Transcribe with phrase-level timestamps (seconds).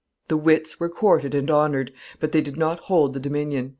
[0.29, 3.69] The wits were courted and honored, but they did not hold the dominion."